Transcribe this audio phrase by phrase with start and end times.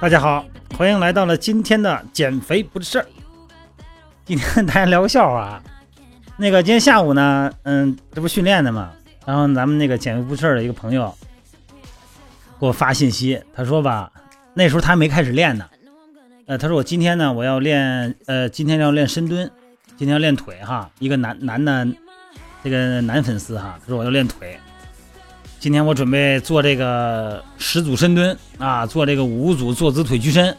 [0.00, 3.06] 大家好，欢迎来到了今天的减肥不是事儿。
[4.24, 5.62] 今天跟大家聊个笑话啊。
[6.36, 8.92] 那个今天下午呢，嗯，这不训练的嘛，
[9.26, 11.12] 然后咱们那个减肥不是事儿的一个朋友
[12.60, 14.12] 给我发信息，他说吧，
[14.54, 15.68] 那时候他还没开始练呢，
[16.46, 19.50] 呃，他说我今天呢我要练，呃，今天要练深蹲，
[19.96, 21.88] 今天要练腿哈，一个男男的，
[22.62, 24.60] 这个男粉丝哈，他说我要练腿。
[25.60, 30.56] 今天我准备做这个十组深蹲啊，做这个五组坐姿腿屈伸，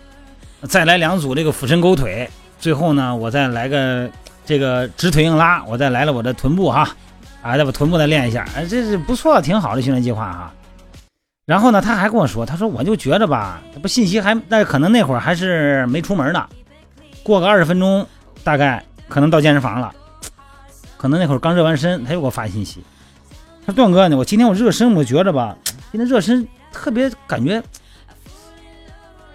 [0.64, 2.30] 再来两组这个俯身勾腿，
[2.60, 4.10] 最后呢，我再来个
[4.46, 6.90] 这个直腿硬拉，我再来了我的臀部哈，
[7.42, 10.54] 啊，再把臀部再练一下，哎，这是不错，挺好的训练计划哈。
[11.45, 16.45] 然后呢，他还跟我说，他说我就觉着吧，不信息还那可能那会儿还是没出门呢，
[17.23, 18.06] 过个二十分钟
[18.44, 19.95] 大概可能到健身房了，
[20.98, 22.84] 可能那会儿刚热完身，他又给我发信息。
[23.72, 24.17] 段哥呢？
[24.17, 25.58] 我今天我热身，我觉着吧，
[25.92, 27.62] 今天热身特别感觉，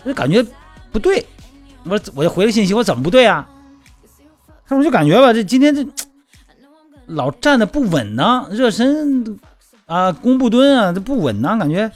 [0.03, 0.45] 我就感觉
[0.93, 1.27] 不对。
[1.85, 3.47] 我我就回个信息，我怎么不对啊？
[4.67, 5.87] 他说我就感觉吧，这今天这
[7.07, 9.39] 老站的不稳呢，热身
[9.85, 11.93] 啊，弓步蹲啊，这不稳呢，感觉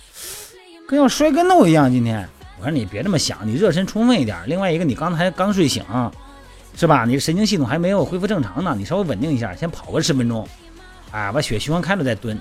[0.86, 1.90] 跟要摔跟头一样。
[1.90, 4.36] 今天我说你别这么想，你热身充分一点。
[4.46, 5.82] 另外一个，你刚才刚睡醒，
[6.76, 7.06] 是吧？
[7.06, 10.46] 你神经系统还没有恢复正常呢，你稍微稳定一下，先跑个十分钟。
[11.10, 12.38] 啊，把血循环开了再蹲，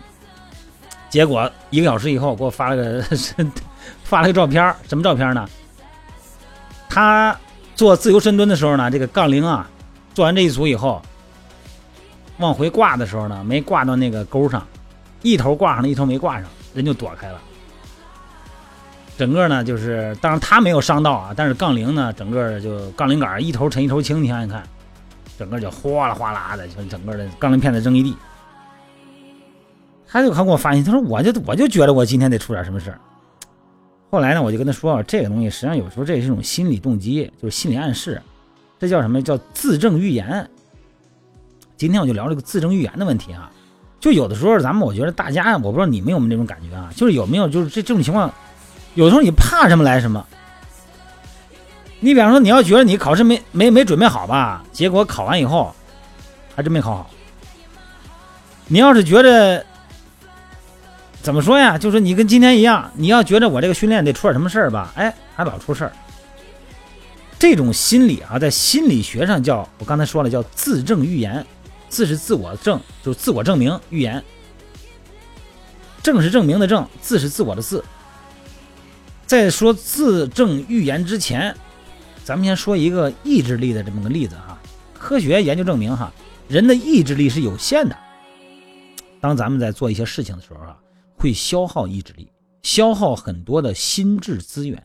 [1.09, 3.03] 结果一个小时以后给我发了个
[4.03, 5.47] 发了个照片，什么照片呢？
[6.89, 7.37] 他
[7.75, 9.69] 做自由深蹲的时候呢，这个杠铃啊，
[10.13, 11.01] 做完这一组以后，
[12.37, 14.65] 往回挂的时候呢，没挂到那个钩上，
[15.21, 17.39] 一头挂上了，一头没挂上，人就躲开了。
[19.17, 24.63] 整个呢，就是当然他没有伤到啊，但是杠铃呢，整个就杠铃杆一头沉一头轻，你想想看，
[25.37, 28.15] 整个就哗啦哗啦的，就整个的杠铃片子扔一地。
[30.09, 32.99] 他就还给我发信息，他说我就我就觉得我今天得出点什么事儿。
[34.09, 38.21] 后来呢，我就跟他说，这个东西实际上有时候这是一种心理动机，就是心理暗示，
[38.79, 40.49] 这叫什么叫自证预言。
[41.75, 43.51] 今天我就聊这个自证预言的问题啊。
[43.99, 48.33] 就有的时候咱们我觉得大家，我不知道你们有没有这种感觉啊，就是有没有就是这这种情况，
[48.93, 50.25] 有的时候你怕什么来什么。
[51.99, 55.75] 你比方说你要觉得你考试没没没准备好吧，结果考完以后
[56.55, 57.09] 还真没考好。
[58.67, 59.65] 你要是觉得。
[61.27, 61.77] 怎么说呀？
[61.77, 64.93] 就是你跟今天一样，你要觉得我这个训练得出点什么事儿吧？
[64.95, 65.91] 哎，还老出事儿。
[67.37, 71.45] 这种心理啊，在心理学上叫我刚才说了，叫自证预言。
[71.89, 74.23] 自是自我证，就是自我证明；预言，
[76.01, 77.83] 证是证明的证，自是自我的自。
[79.25, 81.53] 在说自证预言之前，
[82.23, 84.57] 咱们先说一个意志力的这么个例子哈。
[84.97, 86.09] 科学研究证明哈，
[86.47, 87.97] 人的意志力是有限的。
[89.19, 90.77] 当咱们在做一些事情的时候啊。
[91.17, 94.81] 会消耗意志力，消耗很多的心智资源。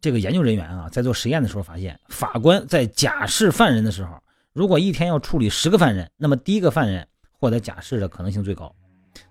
[0.00, 4.18] 这个研究人员啊，在做实验的时候发现，法官在假释犯人的时候，
[4.52, 8.74] 如果一天要处理十个犯人，那么第一个犯人获得假释的可能性最高，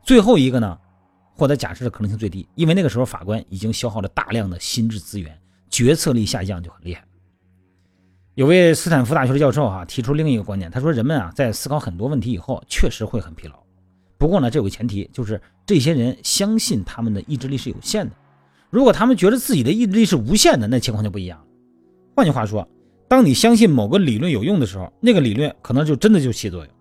[0.03, 0.78] 最后一个呢，
[1.35, 7.03] 获得假释的可能性最低，因为那个时候法官已经消耗了大量的心智资源，决策力下降就很厉害。
[8.35, 13.62] 有位斯坦福大学的教授哈提出另一个观点，他说人们啊在思考很多问题以后，确实会很疲劳。
[14.23, 18.16] 不过呢，这有个前提，就是这些人相信他们的意志力是有限的。
[18.69, 21.45] 如果他们觉得自己的意志力是无限的，那情况就不一样了。
[22.16, 22.66] 换句话说，
[23.09, 26.73] 当你相信某个理论有用的时候，那个理论可能就真的就起作用。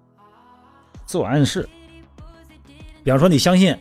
[1.04, 1.68] 自我暗示，
[3.02, 3.76] 比方说你相信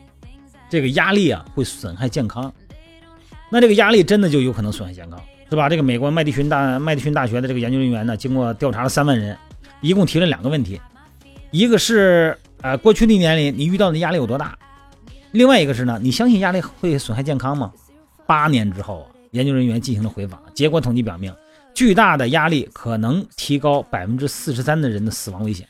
[0.67, 2.51] 这个压力啊会损害健康，
[3.51, 5.21] 那这个压力真的就有可能损害健康，
[5.51, 5.69] 是吧？
[5.69, 9.38] 这个美国麦迪逊大麦迪逊大学的这个研究人员呢，经过调查了三万人，
[9.81, 10.81] 一共提了两个问题，
[11.51, 12.36] 一个是。
[12.62, 14.56] 呃，过去的一年里，你遇到的压力有多大？
[15.31, 17.72] 另外一个是呢，你相信压力会损害健康吗？
[18.28, 21.34] 八年之后啊，研究人员进行了回访，结果统计表明，
[21.74, 25.68] 巨大的压力可能提高百分之四十三的人的死亡危险。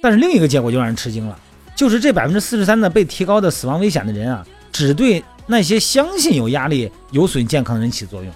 [0.00, 1.36] 但是另一个结果就让人吃惊了，
[1.74, 8.32] 就是这百分之四十三的被提高的死亡危险的人啊，只对那些相信有压力有损健康的人起作用。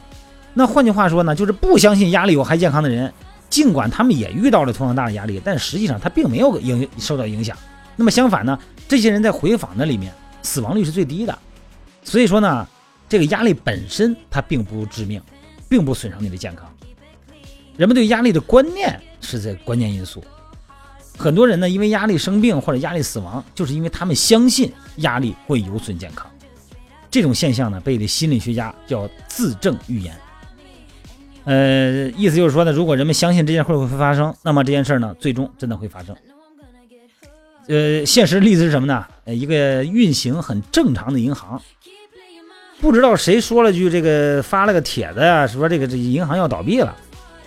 [0.54, 3.12] 那换句话说呢，就是不相信压力有害健康的人，
[3.48, 7.56] 尽管他们也遇到了同样大的压力，但实际上他并没有影受到影响。
[7.96, 10.12] 那么相反呢，这些人在回访的里面
[10.42, 11.36] 死亡率是最低的，
[12.04, 12.68] 所以说呢，
[13.08, 15.20] 这个压力本身它并不致命，
[15.68, 16.70] 并不损伤你的健康。
[17.76, 20.22] 人们对压力的观念是这关键因素。
[21.18, 26.30] 很多人呢，因为压力生病或者压力死亡，就是因为他们相信压力会有损健康。
[27.10, 30.14] 这种现象呢，被心理学家叫自证预言。
[31.44, 36.14] 呃，意思就是说呢，如果人们相信这件事会会发生，那么这件事呢，最终真的会发生。
[37.68, 39.04] 呃，现实例子是什么呢？
[39.26, 41.60] 一个运行很正常的银行。
[42.80, 46.94] 不知道谁说了句这个发了个帖子呀，说这个这银行要倒闭了。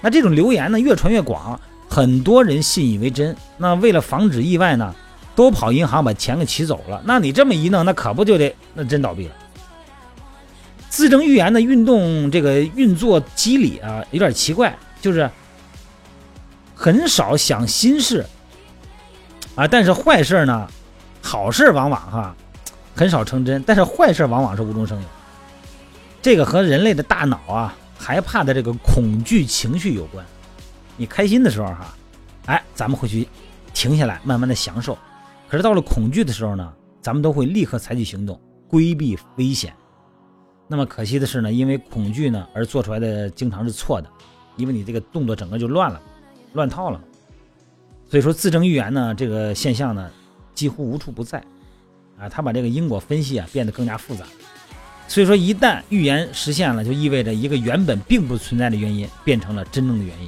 [0.02, 3.36] 那这种流言呢越传越广，很多人信以为真。
[3.58, 4.94] 那为了防止意外呢，
[5.36, 7.02] 都跑银行把钱给取走了。
[7.06, 9.36] 那你这么一弄，那可不就得那真倒闭了。
[10.90, 15.30] 自证预言的运动这个运作机理啊，有点奇怪，就是
[16.76, 18.26] 很少想心事
[19.56, 20.68] 啊，但是坏事呢，
[21.22, 22.36] 好事往往哈
[22.96, 25.08] 很少成真，但是坏事往往是无中生有。
[26.22, 30.26] 这个和人类的大脑啊害怕的这个恐惧情绪有关。
[30.98, 31.96] 你开心的时候哈，
[32.46, 33.28] 哎，咱们会去
[33.74, 34.98] 停下来，慢慢的享受。
[35.48, 39.74] 可是到了恐惧的时候呢，咱们都会立刻采取行动，规避危险。
[40.68, 44.10] 那么可惜的是呢，因为恐惧呢而做出来的经常是错的，
[44.58, 46.00] 因为你这个动作整个就乱了，
[46.54, 47.02] 乱套了。
[48.10, 50.10] 所以说自证预言呢这个现象呢
[50.56, 51.44] 几乎无处不在
[52.20, 54.26] 啊，他把这个因果分析啊变得更加复杂。
[55.08, 60.28] 所以说，一旦预言实现了，就意味着一个原本并不存在的原因变成了真正的原因。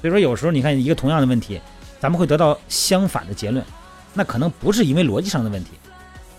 [0.00, 1.60] 所以说，有时候你看一个同样的问题，
[2.00, 3.62] 咱们会得到相反的结论，
[4.14, 5.72] 那可能不是因为逻辑上的问题，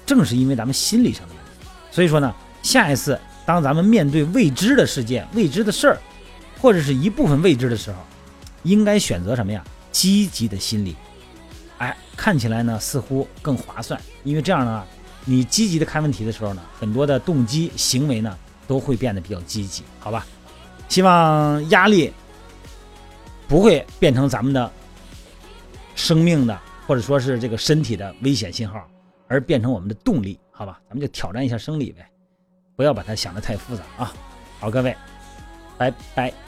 [0.08, 1.70] 正是因为咱们心理上的问题。
[1.92, 2.34] 所以说呢，
[2.64, 5.98] 下一次当咱们面对未知的事件、未知的事儿，
[6.60, 7.98] 或者是一部分未知的时候，
[8.64, 9.64] 应该选择什么呀？
[9.98, 10.96] 积极的心理。
[11.80, 14.86] 哎，看起来呢似乎更划算，因为这样呢。
[15.30, 20.26] 你积极的看问题的时候呢，很多的动机行为呢都会变得比较积极，好吧？
[20.88, 22.14] 希望压力
[23.46, 24.72] 不会变成咱们的
[25.96, 26.58] 生命的
[26.88, 28.88] 或者说是这个身体的危险信号，
[29.28, 30.80] 而变成我们的动力，好吧？
[30.88, 32.10] 咱们就挑战一下生理呗，
[32.78, 34.14] 不要把它想的太复杂啊！
[34.62, 34.96] 好，各位，
[35.78, 36.47] 拜拜。